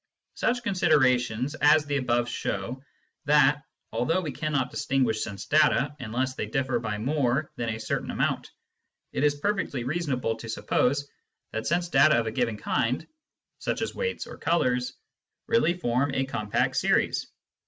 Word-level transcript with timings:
Such 0.33 0.63
considerations 0.63 1.53
as 1.53 1.85
the 1.85 1.97
above 1.97 2.27
show 2.27 2.81
that, 3.25 3.61
although 3.91 4.21
we 4.21 4.31
cannot 4.31 4.71
distinguish 4.71 5.21
sense 5.21 5.45
data 5.45 5.95
unless 5.99 6.33
they 6.33 6.47
differ 6.47 6.79
by 6.79 6.97
more 6.97 7.51
than 7.55 7.69
a 7.69 7.79
certain 7.79 8.09
amount, 8.09 8.49
it 9.11 9.23
is 9.23 9.35
perfectly 9.35 9.83
reasonable 9.83 10.37
to 10.37 10.49
suppose 10.49 11.07
that 11.51 11.67
sense 11.67 11.87
data 11.89 12.19
of 12.19 12.25
a 12.25 12.31
given 12.31 12.57
kind, 12.57 13.05
such 13.59 13.83
as 13.83 13.93
weights 13.93 14.25
or 14.25 14.39
colours, 14.39 14.93
really 15.45 15.77
form 15.77 16.15
a 16.15 16.25
compact 16.25 16.77
series. 16.77 17.27